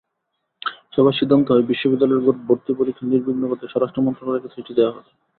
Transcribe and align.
সভায় 0.93 1.17
সিদ্ধান্ত 1.19 1.47
হয়, 1.49 1.65
বিশ্ববিদ্যালয়গুলোর 1.71 2.37
ভর্তি 2.47 2.71
পরীক্ষা 2.79 3.03
নির্বিঘ্ন 3.05 3.43
করতে 3.47 3.65
স্বরাষ্ট্র 3.67 4.05
মন্ত্রণালয়কে 4.05 4.53
চিঠি 4.55 4.73
দেওয়া 4.75 4.93
হবে। 4.95 5.09